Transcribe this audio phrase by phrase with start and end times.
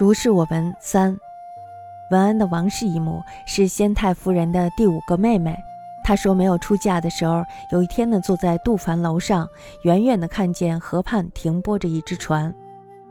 [0.00, 1.14] 如是我闻三，
[2.10, 5.54] 文安的王氏姨母是先太夫人的第五个妹妹。
[6.02, 9.46] 她说没有出嫁的时候，有一天呢，坐在杜凡楼上，
[9.82, 12.50] 远远的看见河畔停泊着一只船，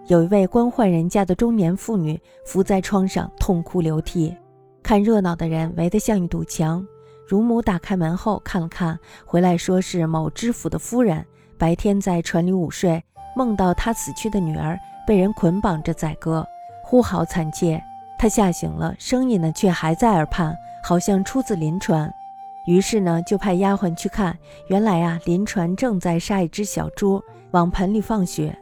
[0.07, 4.35] 有一位官宦人家的中年妇女伏在窗上痛哭流涕，
[4.81, 6.83] 看热闹的人围得像一堵墙。
[7.27, 8.97] 乳母打开门后看了看，
[9.27, 11.23] 回来说是某知府的夫人，
[11.55, 13.03] 白天在船里午睡，
[13.35, 14.75] 梦到她死去的女儿
[15.05, 16.43] 被人捆绑着宰割，
[16.89, 17.79] 呼嚎惨切。
[18.17, 22.11] 他吓醒了，声音呢却还在耳畔，好像出自临船。
[22.65, 24.35] 于是呢就派丫鬟去看，
[24.69, 27.21] 原来啊临船正在杀一只小猪，
[27.51, 28.57] 往盆里放血。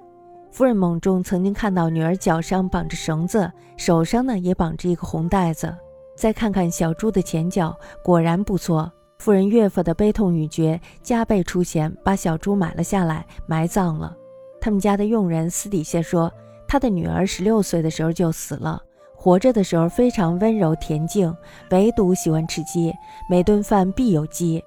[0.52, 5.74] 夫人梦中曾经看到女儿脚上绑着绳子，手上呢也绑着一个红袋子。
[6.18, 8.92] 再看看小猪的前脚，果然不错。
[9.20, 14.14] 夫人岳父的悲痛欲绝，加倍出钱把小猪买了下来，埋葬了。
[14.60, 16.30] 他们家的佣人私底下说，
[16.68, 18.82] 他的女儿十六岁的时候就死了，
[19.16, 21.34] 活着的时候非常温柔恬静，
[21.72, 22.94] 唯独喜欢吃鸡，
[23.30, 24.64] 每顿饭必有鸡，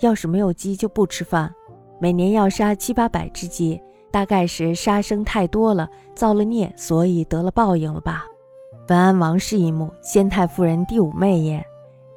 [0.00, 1.52] 要是没有鸡就不吃饭。
[2.00, 8.24] 每年要杀七八百只鸡，大概是杀生太多了，造了孽，所以得了报应了吧。
[8.88, 11.64] 文安王氏一母，先太夫人第五妹也。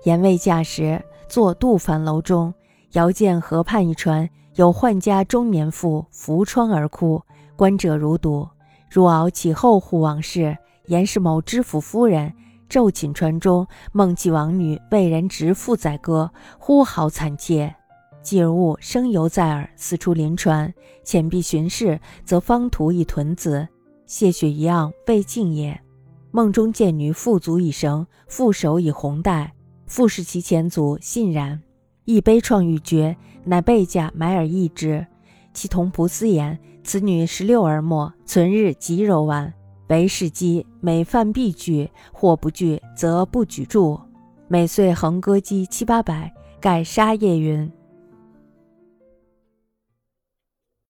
[0.03, 2.53] 言未嫁时，坐杜帆楼中，
[2.93, 7.21] 遥见河畔一船，有宦家中年妇扶窗而哭，
[7.55, 8.47] 观者如堵。
[8.89, 12.33] 如敖其后户往事，言是某知府夫人
[12.69, 17.75] 昼寝船中，梦其王女为人执妇宰割，呼嚎惨切。
[18.21, 20.73] 继而悟声犹在耳，四出临船，
[21.05, 23.67] 遣必巡视，则方图一屯子，
[24.05, 25.79] 谢血一样，未尽也。
[26.31, 29.53] 梦中见女负足以绳，负手以红带，
[29.85, 31.61] 复视其前足，信然，
[32.03, 33.15] 亦悲怆欲绝，
[33.45, 35.07] 乃备驾买而易之。
[35.53, 39.53] 其同仆私言：此女十六而末，存日极柔婉，
[39.89, 43.99] 为是鸡，每饭必具，或不具，则不举箸。
[44.47, 47.69] 每岁横割鸡七八百，盖杀业云。